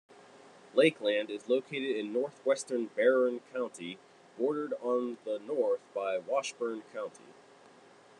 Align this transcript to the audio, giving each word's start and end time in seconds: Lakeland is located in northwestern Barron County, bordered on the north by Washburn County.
Lakeland 0.73 1.29
is 1.29 1.47
located 1.47 1.95
in 1.95 2.11
northwestern 2.11 2.87
Barron 2.87 3.39
County, 3.53 3.99
bordered 4.35 4.73
on 4.81 5.19
the 5.25 5.37
north 5.37 5.81
by 5.93 6.17
Washburn 6.17 6.81
County. 6.91 7.31